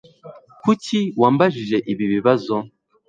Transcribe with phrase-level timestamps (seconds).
[0.61, 2.55] Kuki wambajije ibi bibazo?